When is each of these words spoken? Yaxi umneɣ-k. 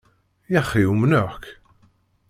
Yaxi 0.51 0.81
umneɣ-k. 0.91 1.45